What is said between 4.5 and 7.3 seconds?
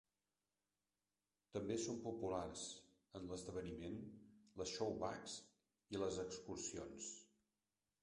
les "showbags" i les excursions.